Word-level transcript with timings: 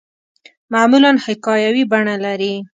معمولاً 0.73 1.11
حکایوي 1.25 1.83
بڼه 1.91 2.15
لري. 2.25 2.53